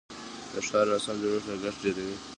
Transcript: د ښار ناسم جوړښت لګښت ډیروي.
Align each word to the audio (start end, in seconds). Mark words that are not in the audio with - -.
د 0.51 0.53
ښار 0.67 0.85
ناسم 0.91 1.15
جوړښت 1.21 1.47
لګښت 1.49 1.79
ډیروي. 1.83 2.15